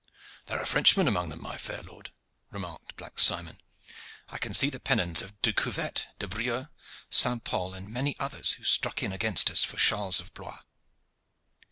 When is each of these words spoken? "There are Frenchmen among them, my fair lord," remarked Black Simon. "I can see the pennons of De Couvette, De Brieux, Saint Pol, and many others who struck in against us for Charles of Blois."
"There 0.47 0.59
are 0.59 0.65
Frenchmen 0.65 1.07
among 1.07 1.29
them, 1.29 1.43
my 1.43 1.59
fair 1.59 1.83
lord," 1.83 2.11
remarked 2.49 2.95
Black 2.95 3.19
Simon. 3.19 3.61
"I 4.29 4.39
can 4.39 4.51
see 4.51 4.71
the 4.71 4.79
pennons 4.79 5.21
of 5.21 5.39
De 5.43 5.53
Couvette, 5.53 6.07
De 6.17 6.27
Brieux, 6.27 6.69
Saint 7.11 7.43
Pol, 7.43 7.75
and 7.75 7.87
many 7.87 8.15
others 8.19 8.53
who 8.53 8.63
struck 8.63 9.03
in 9.03 9.11
against 9.11 9.51
us 9.51 9.63
for 9.63 9.77
Charles 9.77 10.19
of 10.19 10.33
Blois." 10.33 10.61